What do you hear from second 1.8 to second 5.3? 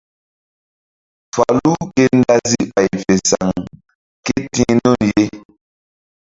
ke dazi bay fe saŋ kéti̧h nun ye.